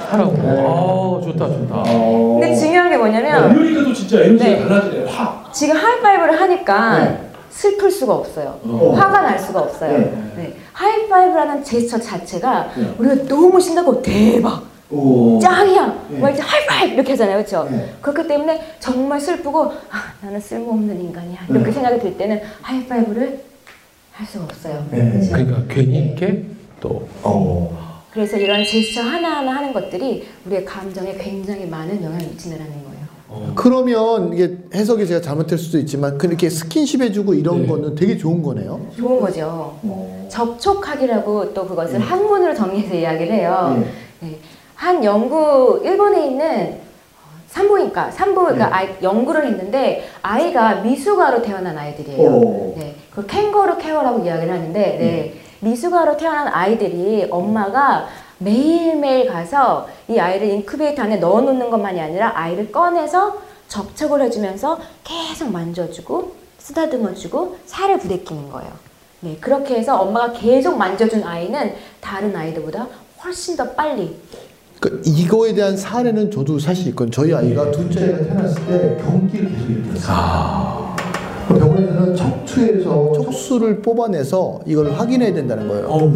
하라고. 0.10 0.34
아 0.42 1.24
좋다 1.24 1.46
좋다. 1.48 1.84
근데 1.84 2.56
중요한 2.56 2.90
게 2.90 2.98
뭐냐면 2.98 3.52
이러니까도 3.56 3.94
진짜 3.94 4.22
에너지가 4.22 4.50
네. 4.50 4.68
달라지네. 4.68 5.06
확. 5.12 5.50
지금 5.54 5.76
하이파이브를 5.76 6.42
하니까 6.42 7.00
네. 7.00 7.30
슬플 7.52 7.92
수가 7.92 8.16
없어요. 8.16 8.56
어. 8.64 8.94
화가 8.98 9.22
날 9.22 9.38
수가 9.38 9.60
없어요. 9.60 9.92
네. 9.92 10.14
네. 10.36 10.58
하이파이브라는 10.74 11.64
제스처 11.64 12.00
자체가 12.00 12.70
네. 12.76 12.94
우리가 12.98 13.28
너무 13.28 13.60
신나고 13.60 14.02
대박, 14.02 14.64
오. 14.92 15.40
짱이야, 15.40 16.08
네. 16.10 16.20
막 16.20 16.30
이제 16.32 16.42
하이파이브 16.42 16.94
이렇게 16.96 17.12
하잖아요, 17.12 17.38
그렇죠? 17.38 17.68
네. 17.70 17.94
그렇기 18.02 18.28
때문에 18.28 18.60
정말 18.80 19.22
슬프고 19.22 19.66
아, 19.66 20.14
나는 20.22 20.40
쓸모없는 20.40 21.00
인간이야 21.00 21.46
이렇게 21.50 21.66
네. 21.66 21.72
생각이 21.72 22.00
들 22.00 22.18
때는 22.18 22.42
하이파이브를 22.62 23.44
할 24.12 24.28
수가 24.28 24.46
없어요. 24.46 24.86
네. 24.90 25.12
그렇죠? 25.12 25.32
그러니까 25.32 25.64
괜히 25.70 26.08
이렇게 26.08 26.44
또 26.82 27.08
어. 27.24 28.02
그래서 28.12 28.38
이런 28.38 28.64
제스처 28.66 29.02
하나하나 29.02 29.58
하는 29.58 29.72
것들이 29.72 30.28
우리의 30.48 30.66
감정에 30.66 31.14
굉장히 31.14 31.68
많은 31.68 32.04
영향을 32.04 32.26
미친다는 32.28 32.66
거예요. 32.66 32.90
그러면 33.54 34.34
이게 34.34 34.58
해석이 34.74 35.06
제가 35.06 35.22
잘못될 35.22 35.60
수도 35.60 35.78
있지만 35.78 36.18
그렇게 36.18 36.50
스킨십 36.50 37.02
해주고 37.02 37.36
이런 37.36 37.62
네. 37.62 37.68
거는 37.68 37.94
되게 37.94 38.18
좋은 38.18 38.42
거네요. 38.42 38.88
좋은 38.98 39.20
거죠. 39.20 39.78
어. 39.84 40.28
접촉하기라고 40.30 41.54
또 41.54 41.68
그것을 41.68 42.00
네. 42.00 42.06
학문으로 42.06 42.56
정리해서 42.56 42.96
이야기를 42.96 43.32
해요. 43.32 43.86
네. 44.20 44.40
네. 44.80 44.86
한 44.86 45.04
연구 45.04 45.82
일본에 45.84 46.28
있는 46.28 46.80
산부인과 47.48 48.12
산부 48.12 48.42
그러니까 48.42 48.68
네. 48.68 48.74
아이, 48.74 48.90
연구를 49.02 49.46
했는데 49.46 50.08
아이가 50.22 50.76
미숙아로 50.76 51.42
태어난 51.42 51.78
아이들이에요. 51.78 52.30
오. 52.30 52.74
네, 52.78 52.96
그 53.14 53.26
kangaroo 53.26 53.78
care라고 53.78 54.24
이야기를 54.24 54.54
하는데 54.54 54.80
네. 54.80 55.34
미숙아로 55.60 56.16
태어난 56.16 56.48
아이들이 56.48 57.28
엄마가 57.30 58.08
매일매일 58.38 59.28
가서 59.28 59.90
이 60.08 60.18
아이를 60.18 60.48
인큐베이터 60.48 61.04
안에 61.04 61.18
넣어놓는 61.18 61.70
것만이 61.70 62.00
아니라 62.00 62.32
아이를 62.36 62.72
꺼내서 62.72 63.38
접촉을 63.68 64.22
해주면서 64.22 64.80
계속 65.04 65.52
만져주고 65.52 66.36
쓰다듬어주고 66.60 67.58
살을 67.66 68.00
부대끼는 68.00 68.50
거예요. 68.50 68.72
네, 69.22 69.38
그렇게 69.42 69.76
해서 69.76 70.00
엄마가 70.00 70.32
계속 70.32 70.78
만져준 70.78 71.24
아이는 71.24 71.76
다른 72.00 72.34
아이들보다 72.34 72.88
훨씬 73.24 73.58
더 73.58 73.72
빨리 73.72 74.18
그 74.80 75.02
이거에 75.06 75.54
대한 75.54 75.76
사례는 75.76 76.32
저도 76.32 76.58
사실 76.60 76.88
있거든요. 76.90 77.12
저희 77.12 77.34
아이가 77.34 77.70
둘째 77.72 78.02
아이가 78.06 78.18
태어났을 78.20 78.66
때 78.68 78.98
경기를 79.04 79.50
계속 79.50 79.70
일으켰어요. 79.70 80.96
그 81.48 81.54
병원에서는 81.56 82.16
척추에서 82.16 83.14
척수를 83.24 83.82
뽑아내서 83.82 84.62
이걸 84.66 84.92
확인해야 84.92 85.34
된다는 85.34 85.68
거예요. 85.68 85.88
어우 85.88 86.14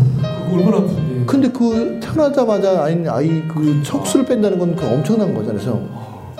얼마나 0.54 0.78
아픈데. 0.78 1.26
근데 1.26 1.50
그 1.50 2.00
태어나자마자 2.02 2.84
아이, 2.84 3.06
아이 3.08 3.48
그 3.48 3.82
척수를 3.84 4.26
뺀다는 4.26 4.60
건 4.60 4.76
그 4.76 4.86
엄청난 4.86 5.34
거잖아요. 5.34 5.60
그래서 5.60 5.80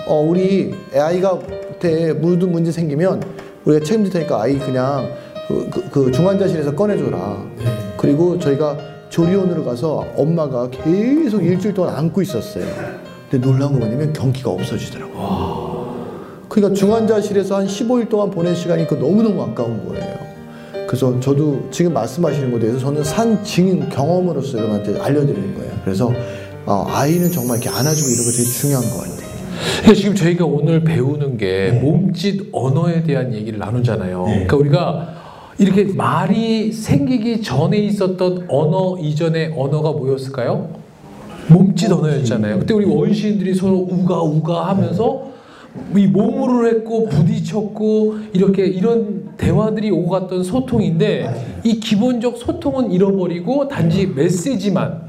어, 0.06 0.20
우리 0.20 0.74
아이가 0.94 1.38
때 1.78 2.12
무슨 2.12 2.52
문제 2.52 2.70
생기면 2.70 3.22
우리가 3.64 3.84
책임질 3.84 4.12
테니까 4.12 4.40
아이 4.42 4.58
그냥 4.58 5.08
그, 5.48 5.68
그, 5.70 5.90
그 5.90 6.12
중환자실에서 6.12 6.74
꺼내줘라. 6.74 7.36
네. 7.58 7.64
그리고 7.98 8.38
저희가 8.38 8.76
조리원으로 9.14 9.64
가서 9.64 10.04
엄마가 10.16 10.70
계속 10.70 11.44
일주일 11.44 11.72
동안 11.72 11.94
안고 11.94 12.20
있었어요. 12.22 12.64
근데 13.30 13.46
놀라운 13.46 13.72
거 13.74 13.78
뭐냐면 13.78 14.12
경기가 14.12 14.50
없어지더라고요. 14.50 15.84
그러니까 16.48 16.74
중환자실에서 16.74 17.58
한 17.58 17.66
15일 17.68 18.08
동안 18.08 18.32
보낸 18.32 18.56
시간이 18.56 18.88
그 18.88 18.96
너무너무 18.96 19.40
아까운 19.40 19.86
거예요. 19.86 20.18
그래서 20.88 21.18
저도 21.20 21.68
지금 21.70 21.92
말씀하시는 21.92 22.50
것에 22.50 22.60
대해서 22.60 22.80
저는 22.80 23.04
산 23.04 23.44
증인 23.44 23.88
경험으로서 23.88 24.58
여러분한테 24.58 24.98
알려드리는 25.00 25.54
거예요. 25.54 25.72
그래서 25.84 26.12
어, 26.66 26.84
아이는 26.88 27.30
정말 27.30 27.58
이렇게 27.58 27.70
안아주고 27.70 28.10
이런 28.10 28.24
거 28.24 28.30
되게 28.32 28.42
중요한 28.42 28.82
것 28.82 28.98
같아요. 28.98 29.94
지금 29.94 30.16
저희가 30.16 30.44
오늘 30.44 30.82
배우는 30.82 31.36
게 31.36 31.78
몸짓 31.80 32.48
언어에 32.50 33.04
대한 33.04 33.32
얘기를 33.32 33.60
나누잖아요. 33.60 34.24
그러니까 34.24 34.56
우리가 34.56 35.13
이렇게 35.58 35.84
말이 35.84 36.72
생기기 36.72 37.42
전에 37.42 37.78
있었던 37.78 38.46
언어 38.48 38.98
이전의 38.98 39.54
언어가 39.56 39.92
뭐였을까요? 39.92 40.68
몸짓 41.48 41.92
언어였잖아요. 41.92 42.60
그때 42.60 42.74
우리 42.74 42.86
원시인들이 42.86 43.54
서로 43.54 43.86
우가 43.90 44.22
우가 44.22 44.68
하면서 44.68 45.34
이 45.96 46.06
몸으로 46.06 46.68
했고 46.68 47.08
부딪혔고 47.08 48.16
이렇게 48.32 48.64
이런 48.64 49.30
대화들이 49.36 49.90
오고 49.90 50.08
갔던 50.08 50.44
소통인데 50.44 51.60
이 51.64 51.80
기본적 51.80 52.38
소통은 52.38 52.92
잃어버리고 52.92 53.66
단지 53.66 54.06
메시지만 54.06 55.02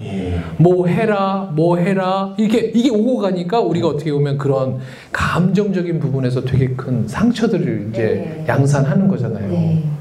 뭐 0.58 0.88
해라 0.88 1.52
뭐 1.56 1.78
해라 1.78 2.34
이렇게 2.40 2.72
이게 2.74 2.90
오고 2.90 3.18
가니까 3.18 3.62
우리가 3.62 3.88
어떻게 3.88 4.12
보면 4.12 4.40
그런 4.40 4.80
감정적인 5.12 6.00
부분에서 6.00 6.42
되게 6.42 6.70
큰 6.70 7.08
상처들을 7.08 7.90
이제 7.92 8.02
네. 8.02 8.46
양산하는 8.48 9.08
거잖아요. 9.08 9.95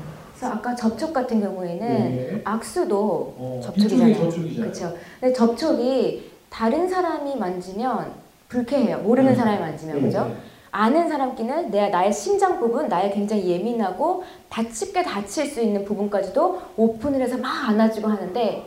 네. 0.44 0.50
그래서 0.50 0.50
아까 0.50 0.74
접촉 0.74 1.12
같은 1.12 1.40
경우에는 1.40 1.88
네. 1.88 2.40
악수도 2.44 3.34
어, 3.38 3.60
접촉이잖아요. 3.62 4.14
접촉이잖아요. 4.14 4.60
그렇죠. 4.60 4.96
근데 5.20 5.32
접촉이 5.32 6.30
다른 6.50 6.88
사람이 6.88 7.36
만지면 7.36 8.12
불쾌해요. 8.48 8.98
모르는 8.98 9.30
네. 9.30 9.36
사람이 9.36 9.58
만지면 9.58 9.96
네. 9.96 10.02
그죠? 10.02 10.34
아는 10.70 11.08
사람끼는 11.08 11.70
내가 11.70 11.88
나의 11.88 12.12
심장 12.12 12.58
부분, 12.58 12.88
나의 12.88 13.12
굉장히 13.12 13.48
예민하고 13.48 14.24
다치게 14.48 15.04
다칠 15.04 15.46
수 15.46 15.60
있는 15.60 15.84
부분까지도 15.84 16.62
오픈을 16.76 17.20
해서 17.20 17.36
막 17.38 17.68
안아주고 17.68 18.08
하는데 18.08 18.64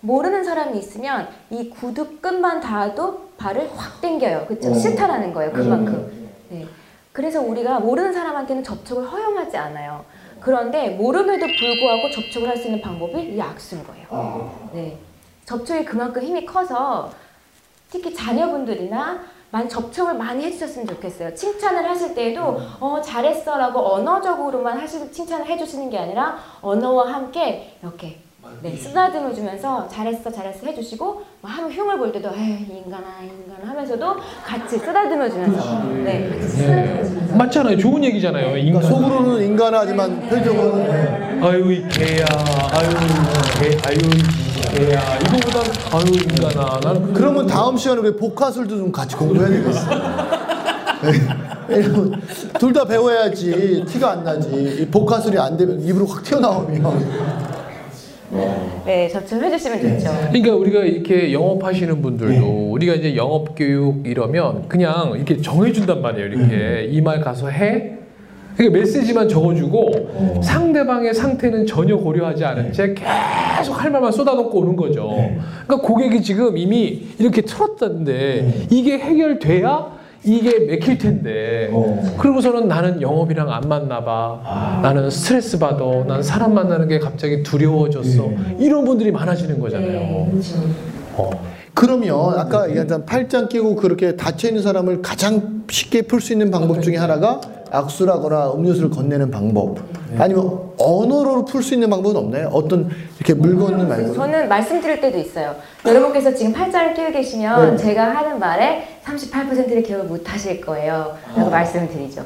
모르는 0.00 0.42
사람이 0.42 0.78
있으면 0.78 1.28
이 1.50 1.68
구두 1.68 2.18
끝만 2.20 2.60
닿아도 2.60 3.28
발을 3.36 3.70
확 3.76 4.00
당겨요. 4.00 4.46
그렇죠? 4.46 4.70
어. 4.70 4.74
싫다라는 4.74 5.34
거예요. 5.34 5.52
그만큼. 5.52 6.28
네. 6.48 6.66
그래서 7.12 7.42
우리가 7.42 7.80
모르는 7.80 8.12
사람한테는 8.12 8.62
접촉을 8.62 9.06
허용하지 9.06 9.56
않아요. 9.56 10.04
그런데 10.40 10.90
모름에도 10.90 11.46
불구하고 11.46 12.10
접촉을 12.10 12.48
할 12.48 12.56
수 12.56 12.66
있는 12.68 12.80
방법이 12.80 13.20
이 13.22 13.40
악수인 13.40 13.84
거예요. 13.86 14.70
네. 14.72 14.98
접촉이 15.44 15.84
그만큼 15.84 16.22
힘이 16.22 16.44
커서 16.46 17.10
특히 17.90 18.14
자녀분들이나 18.14 19.20
많이 19.50 19.68
접촉을 19.68 20.14
많이 20.14 20.44
해주셨으면 20.44 20.86
좋겠어요. 20.86 21.34
칭찬을 21.34 21.88
하실 21.88 22.14
때에도 22.14 22.60
어 22.78 23.00
잘했어라고 23.00 23.80
언어적으로만 23.94 24.78
하시 24.78 25.10
칭찬을 25.10 25.46
해주시는 25.46 25.90
게 25.90 25.98
아니라 25.98 26.38
언어와 26.62 27.12
함께 27.12 27.76
이렇게 27.82 28.20
네, 28.62 28.74
쓰다듬어 28.76 29.34
주면서 29.34 29.86
잘했어 29.88 30.30
잘했어 30.30 30.66
해주시고 30.66 31.22
막 31.42 31.48
하면 31.50 31.70
흉을 31.70 31.98
볼 31.98 32.10
때도 32.12 32.30
에이 32.34 32.82
인간아 32.84 33.06
인간아 33.22 33.68
하면서도 33.70 34.16
같이 34.44 34.78
쓰다듬어 34.78 35.28
주면서 35.28 35.84
네 36.04 36.28
같이 36.28 36.48
쓰다듬어 36.48 37.04
주면서 37.04 37.36
맞잖아요. 37.36 37.78
좋은 37.78 38.02
얘기잖아요. 38.04 38.56
인간. 38.56 38.80
그러니까 38.82 38.88
속으로는 39.08 39.44
인간하지만 39.44 40.28
표정은 40.28 40.88
네. 40.88 41.40
아유 41.42 41.72
이 41.72 41.88
개야. 41.88 42.24
아유 42.72 42.88
개. 43.60 43.78
아유 43.88 43.98
이 43.98 44.76
개야. 44.76 45.16
이거보다 45.18 45.96
아유 45.96 46.04
인간아. 46.14 46.80
나는 46.82 47.06
그- 47.08 47.12
그러면 47.12 47.46
다음 47.46 47.76
시간에 47.76 48.00
우리 48.00 48.16
복화술도 48.16 48.76
좀 48.76 48.90
같이 48.92 49.16
공부해야 49.16 49.48
되겠어. 49.50 49.80
둘 52.58 52.72
다 52.72 52.84
배워야지 52.84 53.84
티가 53.86 54.10
안 54.12 54.24
나지. 54.24 54.78
이 54.80 54.86
복화술이 54.86 55.38
안 55.38 55.56
되면 55.56 55.80
입으로 55.80 56.06
확 56.06 56.22
튀어나오면. 56.24 57.49
네 58.86 59.08
접촉해 59.08 59.50
주시면 59.50 59.80
좋죠. 59.80 60.10
그러니까 60.28 60.54
우리가 60.54 60.80
이렇게 60.84 61.32
영업하시는 61.32 62.00
분들도 62.00 62.70
우리가 62.72 62.94
이제 62.94 63.16
영업 63.16 63.54
교육 63.56 64.06
이러면 64.06 64.68
그냥 64.68 65.12
이렇게 65.16 65.36
정해준단 65.38 66.00
말이에요. 66.00 66.26
이렇게 66.28 66.84
이 66.90 67.00
말 67.00 67.20
가서 67.20 67.48
해. 67.48 67.92
그러니까 68.56 68.78
메시지만 68.78 69.28
적어주고 69.28 70.40
상대방의 70.42 71.14
상태는 71.14 71.66
전혀 71.66 71.96
고려하지 71.96 72.44
않은 72.44 72.72
채 72.72 72.94
계속 72.94 73.72
할 73.82 73.90
말만 73.90 74.12
쏟아놓고 74.12 74.58
오는 74.60 74.76
거죠. 74.76 75.08
그러니까 75.66 75.88
고객이 75.88 76.22
지금 76.22 76.56
이미 76.58 77.06
이렇게 77.18 77.40
틀었다는데 77.42 78.66
이게 78.70 78.98
해결돼야 78.98 79.99
이게 80.22 80.58
맥힐 80.60 80.98
텐데. 80.98 81.70
그러고서는 82.18 82.68
나는 82.68 83.00
영업이랑 83.00 83.50
안 83.50 83.62
맞나 83.68 84.04
봐. 84.04 84.80
나는 84.82 85.08
스트레스 85.10 85.58
받아 85.58 85.84
난 86.06 86.22
사람 86.22 86.54
만나는 86.54 86.88
게 86.88 86.98
갑자기 86.98 87.42
두려워졌어. 87.42 88.30
이런 88.58 88.84
분들이 88.84 89.10
많아지는 89.12 89.58
거잖아요. 89.58 90.28
그렇죠. 90.30 90.56
어. 91.16 91.30
그러면 91.72 92.38
아까 92.38 92.68
얘기한 92.68 93.06
팔짱 93.06 93.48
끼고 93.48 93.76
그렇게 93.76 94.16
닫혀 94.16 94.48
있는 94.48 94.62
사람을 94.62 95.02
가장 95.02 95.62
쉽게 95.70 96.02
풀 96.02 96.20
수 96.20 96.32
있는 96.32 96.50
방법 96.50 96.82
중에 96.82 96.96
하나가 96.96 97.40
악수라거나 97.70 98.52
음료수를 98.52 98.90
건네는 98.90 99.30
방법. 99.30 99.78
아니면 100.18 100.58
언어로 100.78 101.44
풀 101.44 101.62
수 101.62 101.74
있는 101.74 101.88
방법은 101.90 102.16
없나요? 102.16 102.48
어떤 102.52 102.88
이렇게 103.18 103.34
물건을 103.34 103.86
말고. 103.86 104.14
저는 104.14 104.48
말씀드릴 104.48 105.00
때도 105.00 105.18
있어요. 105.18 105.54
여러분께서 105.86 106.34
지금 106.34 106.52
팔짱을 106.52 106.94
끼고 106.94 107.12
계시면 107.12 107.76
네. 107.76 107.82
제가 107.82 108.14
하는 108.16 108.38
말에 108.38 109.00
38%를 109.04 109.82
기억을 109.82 110.04
못 110.06 110.22
하실 110.32 110.60
거예요. 110.60 111.14
라고 111.36 111.50
말씀을 111.50 111.88
드리죠. 111.88 112.24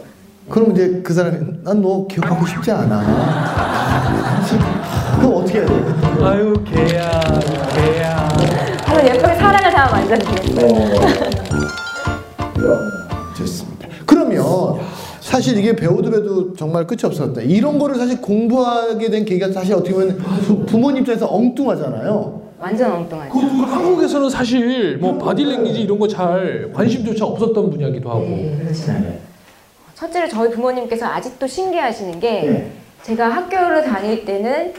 그럼 0.48 0.72
이제 0.72 1.00
그 1.02 1.12
사람이 1.14 1.38
난 1.62 1.80
너 1.80 2.06
기억하고 2.06 2.46
싶지 2.46 2.70
않아. 2.70 3.02
그럼 5.18 5.34
어떻게 5.36 5.60
해야 5.60 5.66
돼? 5.66 5.74
아유 6.22 6.52
개야 6.64 7.20
개야. 7.74 8.28
한번 8.84 9.06
예쁘게 9.06 9.34
사랑을 9.36 9.70
다 9.70 9.88
만져드리겠어요. 9.90 10.74
사실 15.34 15.58
이게 15.58 15.74
배우도 15.74 16.12
배도 16.12 16.54
정말 16.54 16.86
끝이 16.86 17.00
없었다. 17.02 17.40
이런 17.40 17.76
거를 17.76 17.96
사실 17.96 18.20
공부하게 18.20 19.10
된 19.10 19.24
계기가 19.24 19.50
사실 19.50 19.74
어떻게 19.74 19.92
보면 19.92 20.16
부- 20.16 20.64
부모님 20.64 21.00
입장에서 21.02 21.26
엉뚱하잖아요. 21.28 22.40
완전 22.60 22.92
엉뚱하죠. 22.92 23.32
그 23.32 23.40
한국에서는 23.40 24.30
사실 24.30 24.96
뭐 24.98 25.18
바디랭귀지 25.18 25.82
이런 25.82 25.98
거 25.98 26.06
잘 26.06 26.70
관심조차 26.72 27.24
없었던 27.26 27.68
분야기도 27.68 28.08
하고. 28.10 28.20
네, 28.20 28.56
그렇죠. 28.62 28.92
첫째로 29.96 30.28
저희 30.28 30.50
부모님께서 30.52 31.04
아직도 31.06 31.48
신기하시는 31.48 32.20
게 32.20 32.30
네. 32.42 32.70
제가 33.02 33.28
학교를 33.28 33.82
다닐 33.82 34.24
때는 34.24 34.72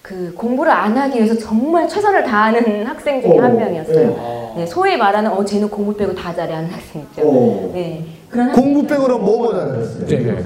그 0.00 0.32
공부를 0.34 0.72
안 0.72 0.96
하기 0.96 1.18
위해서 1.18 1.36
정말 1.38 1.86
최선을 1.86 2.24
다하는 2.24 2.86
학생 2.86 3.20
중에 3.20 3.36
한 3.36 3.58
명이었어요. 3.58 4.54
네, 4.56 4.64
소위 4.64 4.96
말하는 4.96 5.30
어 5.30 5.44
쟤는 5.44 5.68
공부 5.68 5.94
빼고 5.94 6.14
다 6.14 6.34
잘해 6.34 6.54
하는 6.54 6.70
학생 6.70 7.02
있죠. 7.02 7.22
어. 7.28 7.70
네, 7.74 8.02
공부 8.54 8.86
빼고는 8.86 9.20
뭐뭐 9.20 9.52
잘했어요? 9.54 10.06
네. 10.06 10.42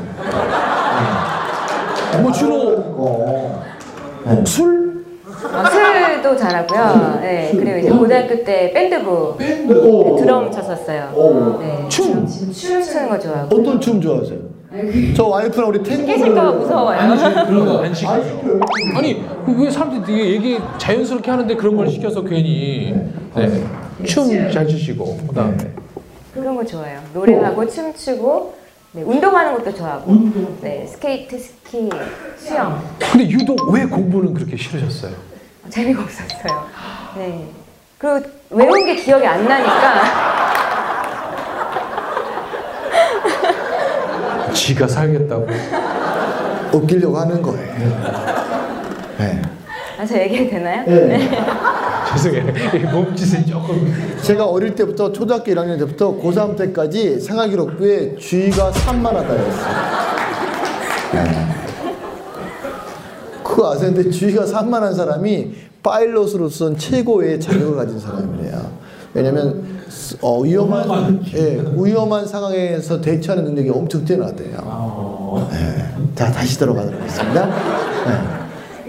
뭐 2.21 2.33
주로 2.33 2.75
어. 2.79 3.65
술? 4.45 5.05
어, 5.27 5.65
술도 5.71 6.37
잘하고요. 6.37 7.19
네, 7.21 7.53
그리고 7.53 7.79
이제 7.79 7.91
고등학교 7.91 8.43
때 8.43 8.73
밴드부 8.73 9.37
네, 9.39 9.67
드럼 9.67 10.51
쳤었어요. 10.51 11.59
네, 11.61 11.89
춤? 11.89 12.27
춤 12.27 12.53
추는 12.53 13.09
거 13.09 13.19
좋아하고. 13.19 13.57
어떤 13.57 13.81
춤 13.81 14.01
좋아하세요? 14.01 14.39
저 15.17 15.27
와이프랑 15.27 15.69
우리 15.69 15.83
탱고 15.83 16.07
깨질까봐 16.07 16.53
무서워요. 16.53 16.99
그런 17.47 17.65
거안 17.67 17.95
시켜요. 17.95 18.61
아니 18.97 19.25
왜 19.47 19.71
사람들이 19.71 20.03
되게 20.05 20.31
얘기 20.33 20.59
자연스럽게 20.79 21.31
하는데 21.31 21.55
그런 21.55 21.77
걸 21.77 21.89
시켜서 21.89 22.23
괜히 22.23 22.95
네. 23.37 23.65
춤잘 24.05 24.67
추시고 24.67 25.19
그다음에 25.29 25.57
그런 26.37 26.55
거 26.57 26.65
좋아해요. 26.65 27.01
노래하고 27.15 27.67
춤추고 27.69 28.55
네, 28.93 29.03
운동하는 29.03 29.55
것도 29.55 29.75
좋아하고 29.75 30.13
네, 30.61 30.87
스케이트, 30.87 31.39
스키, 31.39 31.91
수영 32.39 32.83
근데 32.99 33.29
유독 33.29 33.71
왜 33.71 33.85
공부는 33.85 34.33
그렇게 34.35 34.57
싫으셨어요? 34.57 35.13
재미가 35.69 36.03
없었어요. 36.03 36.67
네. 37.17 37.49
그리고 37.99 38.27
외운 38.51 38.85
게 38.87 38.95
기억이 38.97 39.27
안 39.27 39.47
나니까 39.47 40.27
지가 44.53 44.87
살겠다고. 44.89 45.47
웃기려고 46.73 47.19
하는 47.19 47.41
거예요. 47.43 47.75
네. 49.19 49.43
아, 50.07 50.09
저 50.09 50.19
얘기해도 50.21 50.51
되나요? 50.51 50.85
죄송해요. 52.17 52.45
이 52.77 52.79
몸짓이 52.85 53.45
조금 53.45 53.93
제가 54.23 54.47
어릴 54.47 54.75
때부터 54.77 55.13
초등학교 55.13 55.51
1학년 55.53 55.79
때부터 55.79 56.17
고3 56.17 56.57
때까지 56.57 57.19
생활기록부에 57.19 58.17
쥐가 58.17 58.71
산만하다였어요. 58.71 59.75
네. 61.15 61.47
그거 63.43 63.73
아세요? 63.73 63.93
근데 63.93 64.11
쥐가 64.11 64.47
산만한 64.47 64.95
사람이 64.95 65.55
파일럿으로서는 65.83 66.79
최고의 66.79 67.41
자격을 67.41 67.77
가진 67.77 67.99
사람이래요. 67.99 68.87
왜냐면 69.15 69.65
어, 70.21 70.41
위험한 70.41 71.23
예, 71.35 71.65
위험한 71.77 72.27
상황에서 72.27 73.01
대처하는 73.01 73.45
능력이 73.47 73.71
엄청 73.71 74.05
뛰어나대요. 74.05 75.49
네. 75.51 76.07
자 76.15 76.31
다시 76.31 76.59
들어가도록 76.59 77.01
하겠습니다. 77.01 77.47
네. 77.47 78.46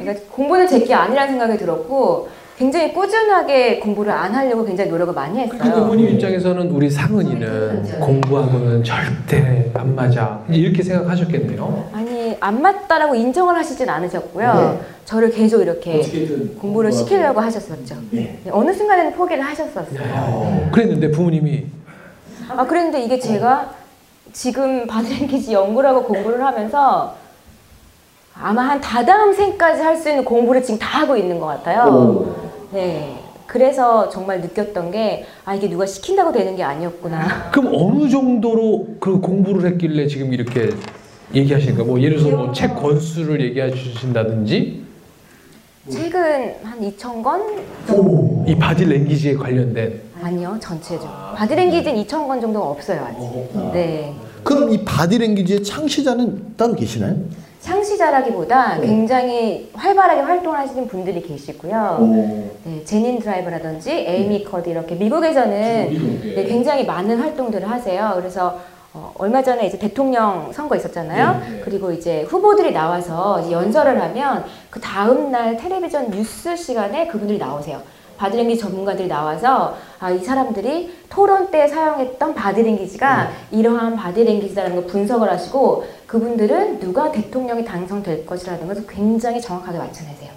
그러니까 0.07 0.25
공부는 0.31 0.67
제게 0.67 0.93
아니라는 0.93 1.31
생각이 1.33 1.57
들었고 1.57 2.29
굉장히 2.57 2.91
꾸준하게 2.91 3.79
공부를 3.79 4.11
안 4.11 4.33
하려고 4.33 4.65
굉장히 4.65 4.89
노력을 4.89 5.13
많이 5.13 5.47
그 5.47 5.57
했어요. 5.57 5.83
어머님 5.83 6.09
입장에서는 6.09 6.71
우리 6.71 6.89
상은이는 6.89 7.99
공부하고는 7.99 8.83
절대 8.83 9.69
안 9.75 9.93
맞아 9.93 10.41
이렇게 10.49 10.81
생각하셨겠네요. 10.81 11.89
아니 11.93 12.35
안 12.39 12.61
맞다라고 12.61 13.13
인정을 13.13 13.55
하시진 13.55 13.87
않으셨고요. 13.87 14.79
저를 15.05 15.29
계속 15.29 15.61
이렇게 15.61 16.01
공부를 16.59 16.91
시키려고 16.91 17.39
하셨었죠. 17.41 17.95
네, 18.09 18.41
어느 18.49 18.73
순간에는 18.73 19.13
포기를 19.13 19.43
하셨었어요. 19.43 20.69
그랬는데 20.71 21.11
부모님이 21.11 21.65
아 22.49 22.65
그랬는데 22.65 23.03
이게 23.03 23.19
제가 23.19 23.71
지금 24.33 24.87
바디랭귀지 24.87 25.53
연구를 25.53 25.89
하고 25.89 26.03
공부를 26.03 26.43
하면서 26.43 27.15
아마 28.39 28.63
한 28.69 28.81
다다음 28.81 29.33
생까지 29.33 29.81
할 29.81 29.97
수 29.97 30.09
있는 30.09 30.23
공부를 30.23 30.61
지금 30.63 30.79
다 30.79 31.01
하고 31.01 31.15
있는 31.17 31.39
것 31.39 31.47
같아요. 31.47 32.35
네. 32.71 33.19
그래서 33.47 34.09
정말 34.09 34.41
느꼈던 34.41 34.91
게, 34.91 35.25
아, 35.45 35.55
이게 35.55 35.69
누가 35.69 35.85
시킨다고 35.85 36.31
되는 36.33 36.55
게 36.55 36.63
아니었구나. 36.63 37.49
그럼 37.51 37.71
어느 37.73 38.09
정도로 38.09 38.87
그 38.99 39.19
공부를 39.21 39.71
했길래 39.71 40.07
지금 40.07 40.33
이렇게 40.33 40.69
얘기하시는가? 41.33 41.83
뭐 41.83 41.99
예를 42.01 42.17
들어서 42.17 42.35
뭐 42.37 42.53
책 42.53 42.75
권수를 42.75 43.41
얘기해 43.41 43.71
주신다든지 43.71 44.83
책은 45.89 46.55
한 46.63 46.81
2,000권? 46.81 48.49
이 48.49 48.55
바디 48.55 48.85
랭귀지에 48.85 49.35
관련된 49.35 50.01
아니요, 50.21 50.57
전체적으로. 50.59 51.09
바디 51.35 51.55
랭귀지는 51.55 52.03
2,000권 52.03 52.41
정도가 52.41 52.67
없어요, 52.67 53.01
아직. 53.05 53.71
네. 53.73 54.13
그럼 54.43 54.69
이 54.71 54.83
바디 54.83 55.17
랭귀지의 55.17 55.63
창시자는 55.63 56.55
따로 56.57 56.73
계시나요? 56.75 57.15
창시자라기보다 57.67 58.79
굉장히 58.79 59.69
활발하게 59.73 60.21
활동하시는 60.21 60.87
분들이 60.87 61.21
계시고요. 61.21 61.97
네, 62.63 62.83
제닌 62.85 63.19
드라이버라든지 63.19 63.91
에이미 63.91 64.43
커디 64.45 64.69
이렇게 64.69 64.95
미국에서는 64.95 66.33
네, 66.35 66.43
굉장히 66.45 66.85
많은 66.85 67.19
활동들을 67.19 67.69
하세요. 67.69 68.13
그래서 68.15 68.57
어, 68.93 69.11
얼마 69.17 69.43
전에 69.43 69.67
이제 69.67 69.77
대통령 69.77 70.49
선거 70.53 70.75
있었잖아요. 70.77 71.41
그리고 71.65 71.91
이제 71.91 72.21
후보들이 72.23 72.71
나와서 72.71 73.41
이제 73.41 73.51
연설을 73.51 74.01
하면 74.01 74.45
그 74.69 74.79
다음 74.79 75.29
날 75.29 75.57
텔레비전 75.57 76.09
뉴스 76.09 76.55
시간에 76.55 77.07
그분들이 77.07 77.37
나오세요. 77.37 77.81
바디랭귀지 78.17 78.59
전문가들이 78.59 79.07
나와서 79.07 79.75
아, 79.99 80.11
이 80.11 80.19
사람들이 80.19 80.93
토론 81.09 81.49
때 81.51 81.67
사용했던 81.67 82.33
바디랭귀지가 82.33 83.29
이러한 83.51 83.95
바디랭귀지라는 83.95 84.75
걸 84.75 84.85
분석을 84.85 85.29
하시고 85.29 85.85
그분들은 86.05 86.79
누가 86.79 87.11
대통령이 87.11 87.63
당선될 87.63 88.25
것이라는 88.25 88.67
것을 88.67 88.85
굉장히 88.87 89.41
정확하게 89.41 89.77
맞춰내세요. 89.77 90.31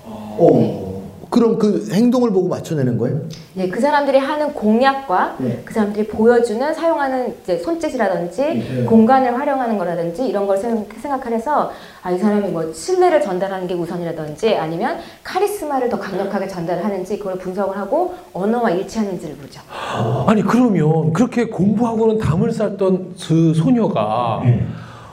네. 0.53 0.90
그럼 1.31 1.59
그 1.59 1.89
행동을 1.93 2.33
보고 2.33 2.49
맞춰내는 2.49 2.99
거예요? 2.99 3.21
네, 3.55 3.69
그 3.69 3.81
사람들이 3.81 4.19
하는 4.19 4.53
공약과 4.53 5.37
네. 5.39 5.63
그 5.65 5.73
사람들이 5.73 6.09
보여주는 6.09 6.75
사용하는 6.75 7.37
이제 7.43 7.57
손짓이라든지 7.59 8.43
네. 8.43 8.85
공간을 8.85 9.39
활용하는 9.39 9.79
거라든지 9.79 10.27
이런 10.27 10.47
걸 10.49 10.59
생- 10.59 10.87
생각을 11.01 11.33
해서 11.33 11.71
아, 12.03 12.11
이 12.11 12.19
사람이 12.19 12.49
뭐 12.49 12.73
신뢰를 12.73 13.21
전달하는 13.21 13.67
게 13.69 13.75
우선이라든지 13.75 14.57
아니면 14.57 14.99
카리스마를 15.23 15.89
더 15.89 15.99
강력하게 16.01 16.49
전달을 16.49 16.85
하는지 16.85 17.17
그걸 17.19 17.39
분석을 17.39 17.77
하고 17.79 18.15
언어와 18.33 18.71
일치하는지를 18.71 19.37
보죠. 19.37 19.61
아니 20.27 20.43
그러면 20.43 21.13
그렇게 21.13 21.47
공부하고는 21.47 22.19
담을 22.19 22.51
쌓던 22.51 23.15
그 23.29 23.55
소녀가 23.55 24.43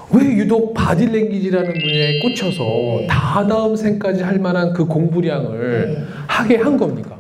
왜 0.10 0.24
유독 0.38 0.74
바디랭귀지라는 0.74 1.74
분야에 1.74 2.20
꽂혀서 2.20 3.08
다다음 3.10 3.76
생까지 3.76 4.24
할 4.24 4.40
만한 4.40 4.72
그 4.74 4.86
공부량을 4.86 6.08
하게 6.28 6.58
한 6.58 6.78
겁니까? 6.78 7.17